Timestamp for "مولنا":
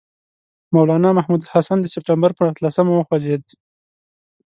0.73-1.09